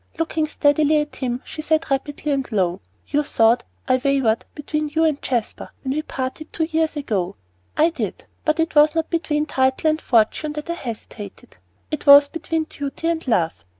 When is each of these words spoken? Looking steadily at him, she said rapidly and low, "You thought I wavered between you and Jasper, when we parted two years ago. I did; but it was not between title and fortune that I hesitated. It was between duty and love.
Looking 0.17 0.47
steadily 0.47 0.97
at 0.99 1.17
him, 1.17 1.43
she 1.45 1.61
said 1.61 1.91
rapidly 1.91 2.31
and 2.31 2.51
low, 2.51 2.81
"You 3.07 3.21
thought 3.21 3.63
I 3.87 4.01
wavered 4.03 4.45
between 4.55 4.89
you 4.89 5.03
and 5.03 5.21
Jasper, 5.21 5.69
when 5.83 5.93
we 5.93 6.01
parted 6.01 6.51
two 6.51 6.63
years 6.63 6.97
ago. 6.97 7.35
I 7.77 7.91
did; 7.91 8.25
but 8.43 8.59
it 8.59 8.73
was 8.73 8.95
not 8.95 9.11
between 9.11 9.45
title 9.45 9.91
and 9.91 10.01
fortune 10.01 10.53
that 10.53 10.71
I 10.71 10.73
hesitated. 10.73 11.57
It 11.91 12.07
was 12.07 12.29
between 12.29 12.63
duty 12.63 13.09
and 13.09 13.27
love. 13.27 13.63